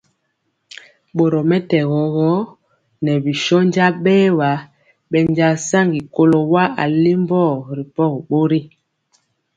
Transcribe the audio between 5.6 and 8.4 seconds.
saŋgi kɔlo wa alimbɔ ripɔgi